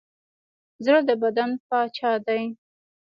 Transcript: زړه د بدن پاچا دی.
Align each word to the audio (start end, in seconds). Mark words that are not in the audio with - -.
زړه 0.85 0.99
د 1.07 1.09
بدن 1.21 1.49
پاچا 1.67 2.11
دی. 2.27 2.43